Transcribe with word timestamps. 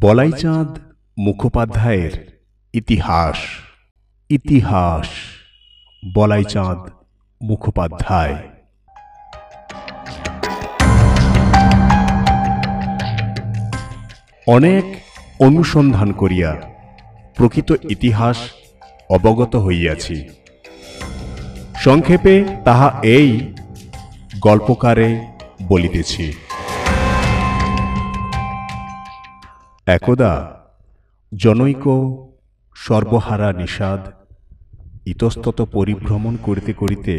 বলাইচাঁদ 0.00 0.78
মুখোপাধ্যায়ের 1.18 2.40
ইতিহাস। 2.72 3.36
ইতিহাস। 4.30 5.06
বলাইচাঁদ 6.14 6.78
মুখোপাধ্যায়। 7.42 8.36
অনেক 14.46 14.84
অনুসন্ধান 15.40 16.12
করিয়া 16.12 16.60
প্রকৃত 17.34 17.76
ইতিহাস 17.90 18.36
অবগত 19.10 19.56
হইয়াছি। 19.56 20.28
সংক্ষেপে 21.76 22.44
তাহা 22.64 23.00
এই 23.02 23.54
গল্পকারে 24.40 25.26
বলিতেছি। 25.62 26.32
একদা 29.86 30.32
জনৈক 31.32 31.84
সর্বহারা 32.76 33.52
নিষাদ 33.52 34.00
ইতস্তত 35.06 35.62
পরিভ্রমণ 35.62 36.36
করিতে 36.42 36.72
করিতে 36.72 37.16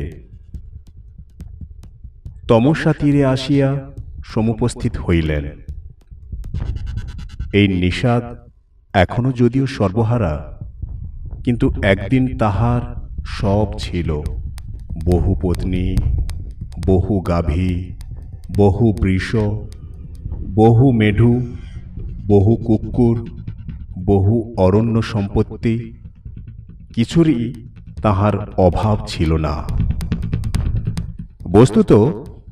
তমসা 2.47 2.93
তীরে 2.93 3.25
আসিয়া 3.25 3.91
সমুপস্থিত 4.23 4.97
হইলেন। 4.97 5.45
এই 7.53 7.67
নিষাদ 7.67 8.23
এখনও 8.93 9.31
যদিও 9.31 9.65
সর্বহারা, 9.67 10.59
কিন্তু 11.43 11.71
একদিন 11.84 12.37
তাহার 12.37 12.81
সব 13.25 13.67
ছিল। 13.77 14.21
বহু 15.05 15.35
পত্নী, 15.41 15.95
বহু 16.85 17.20
গাভী, 17.20 17.93
বহু 18.57 18.93
বৃষ, 18.93 19.35
বহু 20.55 20.91
মেঢু 20.91 21.47
বহু 22.27 22.55
কুকুর, 22.55 23.29
বহু 24.05 24.55
অরণ্য 24.57 25.02
সম্পত্তি, 25.02 25.93
কিছুরই 26.95 27.70
তাহার 28.01 28.49
অভাব 28.57 28.98
ছিল 29.07 29.34
না। 29.34 29.63
বস্তুত 31.51 31.91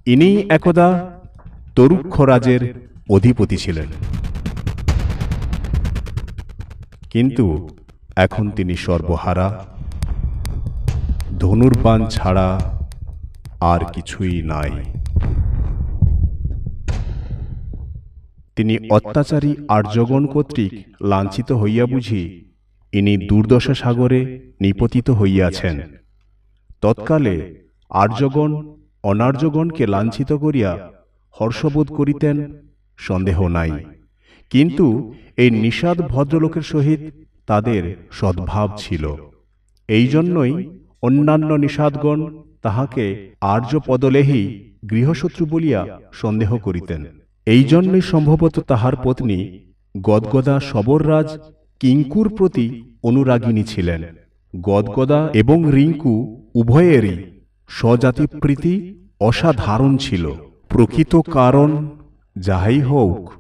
ইনি 0.06 0.46
একদা 0.50 1.10
তরুক্ষরাজের 1.76 2.90
অধিপতি 3.10 3.58
ছিলেন। 3.58 3.88
কিন্তু 7.10 7.70
এখন 8.16 8.50
তিনি 8.50 8.76
সর্বহারা, 8.76 9.66
ধনুর্বাণ 11.40 12.06
ছাড়া 12.06 12.60
আর 13.60 13.80
কিছুই 13.94 14.42
নাই। 14.42 15.03
তিনি 18.56 18.90
অত্যাচারী 18.90 19.56
আর্যগণ 19.68 20.26
কর্তৃক 20.26 20.74
লাঞ্ছিত 21.02 21.52
হইয়া 21.52 21.86
বুঝি 21.86 22.46
ইনি 22.94 23.18
দুর্দশা 23.18 23.74
সাগরে 23.74 24.42
নিপতিত 24.62 25.10
হইয়াছেন। 25.10 25.82
তৎকালে 26.82 27.56
আর্যগণ 27.90 28.76
অনার্যগণকে 29.04 29.88
লাঞ্ছিত 29.88 30.34
করিয়া 30.34 30.92
হর্ষবোধ 31.42 31.88
করিতেন 31.94 32.54
সন্দেহ 32.98 33.48
নাই। 33.48 33.72
কিন্তু 34.50 35.14
এই 35.38 35.52
নিষাদ 35.52 36.02
ভদ্রলোকের 36.02 36.62
সহিত 36.62 37.00
তাদের 37.48 37.96
সদ্ভাব 38.12 38.70
ছিল। 38.78 39.16
এই 39.88 40.08
জন্যই 40.08 40.70
অন্যান্য 41.02 41.54
নিষাদগণ 41.54 42.42
তাহাকে 42.62 43.32
আর্য 43.42 43.80
পদলেহি 43.86 44.74
গৃহশত্রু 44.90 45.46
বলিয়া 45.46 46.00
সন্দেহ 46.14 46.58
করিতেন। 46.58 47.06
এই 47.48 47.64
জন্যই 47.64 48.02
সম্ভবত 48.02 48.60
তাহার 48.60 48.94
পত্নী 49.04 49.60
গদগদা 50.02 50.60
সবররাজ 50.60 51.38
কিঙ্কুর 51.80 52.36
প্রতি 52.36 52.84
অনুরাগিনী 53.04 53.64
ছিলেন। 53.64 54.04
গদগদা 54.60 55.30
এবং 55.34 55.72
রিঙ্কু 55.72 56.14
উভয়েরই 56.56 57.24
স্বজাতিপ্রীতি 57.68 58.96
অসাধারণ 59.20 59.98
ছিল। 59.98 60.32
প্রকৃত 60.70 61.16
কারণ 61.16 61.90
যাহাই 62.36 62.82
হোক, 62.82 63.34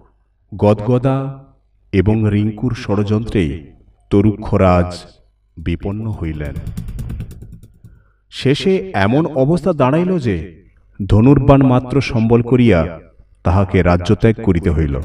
গদগদা 0.55 1.45
এবং 1.93 2.29
রিঙ্কুর 2.29 2.73
ষড়যন্ত্রে 2.73 3.73
তরুক্ষরাজ 4.09 5.05
বিপন্ন 5.57 6.11
হইলেন। 6.11 6.55
শেষে 8.31 8.91
এমন 8.93 9.25
অবস্থা 9.25 9.73
দাঁড়াইল 9.73 10.19
যে 10.19 10.65
ধনুর্বাণ 11.09 11.61
মাত্র 11.63 12.01
সম্বল 12.01 12.41
করিয়া 12.41 12.99
তাহাকে 13.43 13.83
রাজ্যত্যাগ 13.83 14.35
করিতে 14.43 14.69
হইল। 14.69 14.99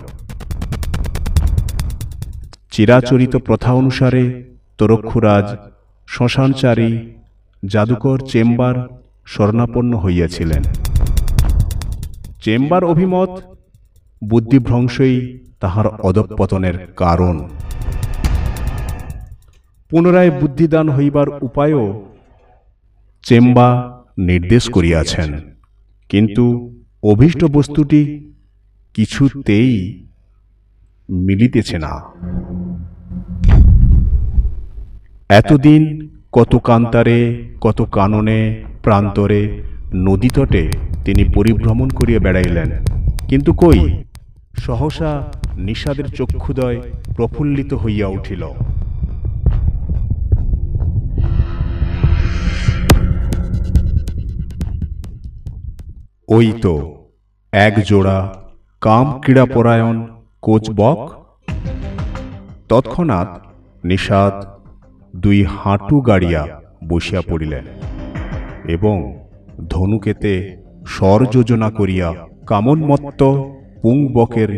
চিরাচরিত 2.71 3.37
প্রথা 3.37 3.72
অনুসারে 3.72 4.44
তরক্ষুরাজ, 4.78 5.56
শ্মশানচারী, 6.06 7.15
জাদুকর 7.66 8.19
চেম্বার 8.19 8.88
স্বর্ণাপন্ন 9.27 9.98
হইয়াছিলেন। 9.98 10.62
চেম্বার 12.43 12.84
অভিমত, 12.84 13.41
বুদ্ধিভ্রংশই 14.25 15.38
তাহার 15.60 15.87
অধঃপতনের 15.87 16.93
কারণ। 16.97 17.48
পুনরায় 19.91 20.31
বুদ্ধিদান 20.31 20.91
হইবার 20.91 21.28
উপায়ও 21.28 22.06
চেম্বা 23.22 23.98
নির্দেশ 24.19 24.71
করিয়াছেন। 24.71 25.41
কিন্তু 26.09 26.78
অভীষ্ট 27.03 27.44
বস্তুটি 27.44 28.32
কিছুতেই 28.94 30.06
মিলিতেছে 31.10 31.78
না। 31.78 32.00
এতদিন 35.28 36.09
কত 36.32 36.56
কান্তারে, 36.56 37.48
কত 37.60 37.82
কাননে, 37.82 38.64
প্রান্তরে 38.82 39.62
নদীতটে 39.94 40.70
তিনি 41.04 41.25
পরিভ্রমণ 41.34 41.88
করিয়া 41.88 42.20
বেড়াইলেন। 42.20 42.70
কিন্তু 43.28 43.53
কই? 43.53 44.03
সহসা 44.59 45.32
নিষাদের 45.56 46.04
চক্ষুদয় 46.04 46.80
প্রফুল্লিত 47.16 47.75
হইয়া 47.75 48.06
উঠিল। 48.06 48.44
ওই 56.28 56.53
তো 56.62 56.75
এক 57.53 57.75
জোড়া 57.84 58.34
কাম 58.81 59.21
ক্রীড়াপরায়ণ 59.21 60.06
কোচবক 60.43 60.99
তৎক্ষণাৎ 62.69 63.28
নিষাদ 63.84 64.34
দুই 65.16 65.44
হাঁটু 65.44 66.00
গাড়িয়া 66.00 66.61
বসিয়া 66.89 67.22
পড়িলেন 67.28 67.65
এবং 68.65 68.97
ধনুকেতে 69.71 70.33
স্বর 70.87 71.27
যোজনা 71.27 71.71
করিয়া 71.71 72.15
কামনমত্ত 72.47 73.21
পুংবকের 73.83 74.50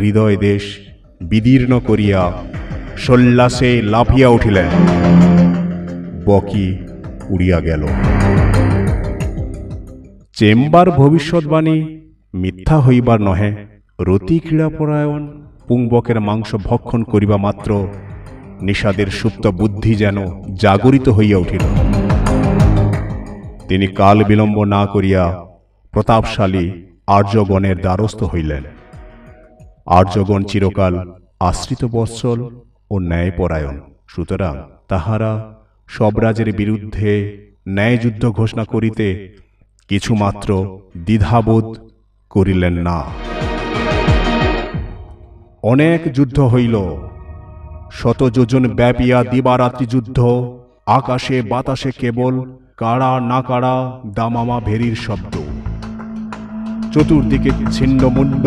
হৃদয় 0.00 0.36
দেশ 0.36 0.78
বিদীর্ণ 1.20 1.80
করিয়া 1.86 2.32
সল্লাসে 2.96 3.82
লাফিয়া 3.82 4.28
উঠিলেন। 4.28 4.70
বকি 6.24 6.78
উড়িয়া 7.28 7.60
গেল। 7.60 7.86
চেম্বার 10.36 10.90
ভবিষ্যৎবাণী 10.90 12.00
মিথ্যা 12.34 12.80
হইবার 12.80 13.20
নহে। 13.20 13.56
রতি 14.00 14.38
ক্রীড়াপরায়ণ 14.38 15.42
পুংবকের 15.68 16.20
মাংস 16.20 16.54
ভক্ষণ 16.54 17.02
করিবা 17.02 17.36
মাত্র। 17.36 17.88
নিষাদের 18.60 19.06
সুপ্ত 19.06 19.46
বুদ্ধি 19.46 19.94
যেন 19.94 20.16
জাগরিত 20.54 21.08
হইয়া 21.08 21.38
উঠিল। 21.38 21.64
তিনি 23.68 23.86
কাল 23.86 24.24
বিলম্ব 24.24 24.64
না 24.64 24.86
করিয়া 24.86 25.44
প্রতাপশালী 25.90 26.86
আর্যগণের 27.06 27.80
দ্বারস্থ 27.80 28.22
হইলেন। 28.22 28.62
আর্যগণ 29.86 30.42
চিরকাল 30.42 31.12
আশ্রিত 31.40 31.84
বৎসল 31.84 32.48
ও 32.90 32.98
ন্যায়পরায়ণ। 32.98 33.80
সুতরাং 34.08 34.62
তাহারা 34.88 35.54
সব 35.86 36.18
রাজের 36.18 36.52
বিরুদ্ধে 36.52 37.38
ন্যায়যুদ্ধ 37.68 38.30
ঘোষণা 38.30 38.64
করিতে 38.64 39.34
কিছুমাত্র 39.88 40.78
দ্বিধাবোধ 40.98 41.78
করিলেন 42.30 42.72
না। 42.72 43.02
অনেক 45.62 46.12
যুদ্ধ 46.12 46.40
হইল। 46.40 46.76
শত 47.92 48.30
যোজন 48.30 48.68
ব্যাপিয়া 48.68 49.24
দিবারাত্রি 49.24 49.86
যুদ্ধ। 49.86 50.24
আকাশে, 50.86 51.42
বাতাসে 51.42 51.90
কেবল 51.90 52.50
কাড়া 52.76 53.20
না 53.20 53.42
কাড়া 53.42 54.00
দামামা 54.06 54.60
ভেরির 54.60 54.94
শব্দ। 54.94 55.36
চতুর্দিকে 56.92 57.50
ছিন্ন 57.72 58.08
মুন্ড 58.08 58.46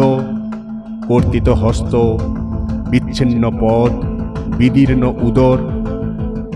কর্তিত 1.07 1.50
হস্ত, 1.50 1.95
বিচ্ছিন্ন 2.89 3.57
পদ, 3.62 3.92
বিদীর্ণ 4.57 5.04
উদর, 5.04 5.57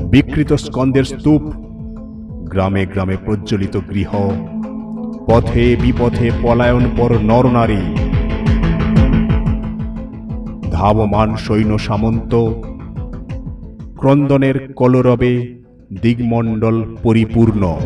বিকৃত 0.07 0.53
স্কন্দের 0.53 1.03
স্তূপ, 1.03 1.41
গ্রামে 2.49 2.85
গ্রামে 2.85 3.17
প্রজ্বলিত 3.17 3.79
গৃহ। 3.89 4.31
পথে 5.31 5.75
বিপথে 5.75 6.31
পলায়ন 6.41 6.89
পর 6.97 7.19
নরনারী 7.19 7.81
ধাবমান 10.71 11.35
সৈন্য 11.35 11.79
সামন্ত, 11.79 12.35
ক্রন্দনের 13.97 14.73
কলরবে 14.73 15.63
দিগমণ্ডল 16.01 16.95
পরিপূর্ণ। 17.03 17.79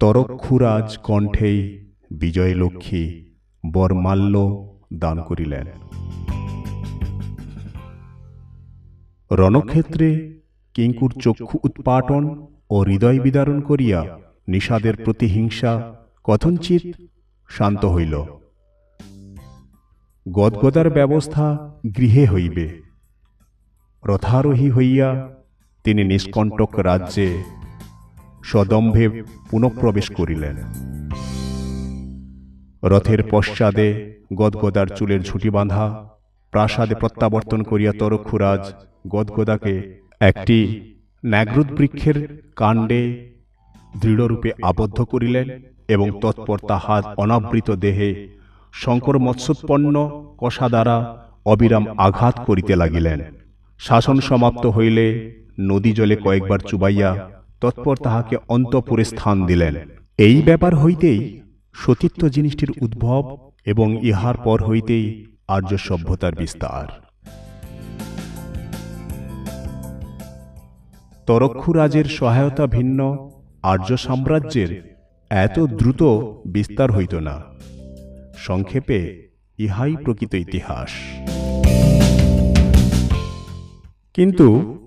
তরক্ষুরাজ 0.00 0.98
কণ্ঠেই 0.98 1.86
বিজয়লক্ষ্মী 2.10 3.24
বরমাল্য 3.72 4.66
দান 4.94 5.22
করিলেন। 5.22 5.66
রণক্ষেত্রে 9.32 10.40
কিঙ্কুর 10.74 11.12
চক্ষু 11.20 11.58
উৎপাটন 11.64 12.46
ও 12.70 12.80
হৃদয় 12.80 13.20
বিদারণ 13.20 13.60
করিয়া 13.60 14.18
নিষাদের 14.48 14.96
প্রতিহিংসা 15.04 15.94
কথঞ্চিত 16.24 16.96
শান্ত 17.48 17.84
হইল। 17.84 18.24
গদগদার 20.28 20.90
ব্যবস্থা 20.90 21.74
গৃহে 21.96 22.26
হইবে। 22.26 22.82
রথারোহী 24.06 24.70
হইয়া 24.70 25.34
তিনি 25.84 26.04
নিষ্কণ্টক 26.04 26.78
রাজ্যে 26.78 27.42
সদম্ভে 28.44 29.22
পুনঃপ্রবেশ 29.50 30.12
করিলেন। 30.12 30.56
রথের 32.84 33.22
পশ্চাদে 33.30 34.14
গদগদার 34.34 34.86
চুলের 34.86 35.20
ঝুঁটি 35.20 35.50
বাঁধা 35.50 36.08
প্রাসাদে 36.50 36.94
প্রত্যাবর্তন 36.94 37.62
করিয়া 37.62 37.92
তরক্ষুরাজ 37.98 38.72
গদগদাকে 39.08 40.00
একটি 40.20 40.90
ন্যাগ্রুদ 41.24 41.68
বৃক্ষের 41.72 42.16
কাণ্ডে 42.56 43.02
দৃঢ়রূপে 44.00 44.50
আবদ্ধ 44.62 44.98
করিলেন 45.02 45.46
এবং 45.88 46.20
তৎপর 46.20 46.58
তাহার 46.68 47.02
অনাবৃত 47.16 47.70
দেহে 47.70 48.10
শঙ্কর 48.72 49.18
মৎস্যোৎপন্ন 49.18 49.94
কষা 50.38 50.68
দ্বারা 50.68 50.96
অবিরাম 51.44 51.84
আঘাত 51.98 52.34
করিতে 52.46 52.76
লাগিলেন। 52.76 53.20
শাসন 53.78 54.20
সমাপ্ত 54.20 54.66
হইলে 54.66 55.06
নদী 55.60 55.92
জলে 55.92 56.16
কয়েকবার 56.16 56.60
চুবাইয়া 56.60 57.10
তৎপর 57.60 57.96
তাহাকে 57.96 58.36
অন্তপুরে 58.48 59.04
স্থান 59.04 59.46
দিলেন। 59.46 59.74
এই 60.18 60.42
ব্যাপার 60.42 60.74
হইতেই 60.74 61.40
সতীত্ব 61.74 62.28
জিনিসটির 62.28 62.70
উদ্ভব 62.80 63.22
এবং 63.66 63.88
ইহার 64.02 64.36
পর 64.36 64.58
হইতেই 64.62 65.06
আর্য 65.48 65.70
সভ্যতার 65.78 66.34
বিস্তার। 66.34 67.03
তরক্ষুরাজের 71.26 72.04
সহায়তা 72.04 72.66
ভিন্ন, 72.66 73.30
আর্য 73.62 73.96
সাম্রাজ্যের 73.96 74.96
এত 75.30 75.60
দ্রুত 75.60 76.02
বিস্তার 76.46 76.92
হইত 76.92 77.14
না। 77.14 77.42
সংক্ষেপে 78.36 79.28
ইহাই 79.58 79.96
প্রকৃত 79.96 80.34
ইতিহাস। 80.34 80.88
কিন্তু 84.14 84.78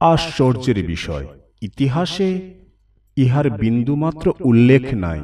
আশ্চর্যের 0.00 0.86
বিষয়, 0.86 1.26
ইতিহাসে 1.62 2.54
ইহার 3.16 3.50
বিন্দুমাত্র 3.50 4.32
উল্লেখ 4.40 4.94
নাই। 4.94 5.20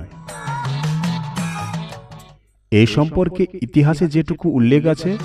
এ 2.71 2.87
সম্পর্কে 2.87 3.47
ইতিহাসে 3.63 4.07
যেটুকু 4.07 4.51
উল্লেখ 4.51 4.87
আছে, 4.87 5.19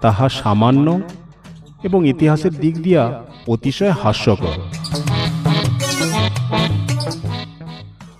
তাহা 0.00 0.28
সামান্য 0.28 1.00
এবং 1.82 2.08
ইতিহাসের 2.08 2.52
দিক 2.52 2.82
দিয়া 2.82 3.24
অতিশয় 3.48 3.90
হাস্যকর। 3.90 4.56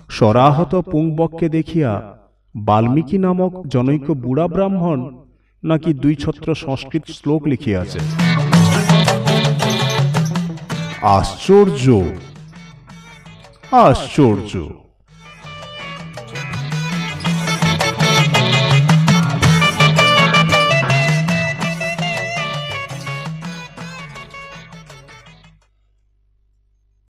সরাহত 0.08 0.80
পুংবককে 0.80 1.48
দেখিয়া 1.48 2.18
বাল্মীকি 2.56 3.18
নামক 3.18 3.66
জনৈক 3.66 4.10
বুড়া 4.10 4.48
ব্রাহ্মণ 4.48 5.16
নাকি 5.64 5.94
দুই 5.94 6.14
ছত্র 6.14 6.54
সংস্কৃত 6.54 7.02
শ্লোক 7.06 7.46
লিখিয়াছে। 7.46 7.98
আশ্চর্য! 11.02 12.02
আশ্চর্য! 13.72 14.85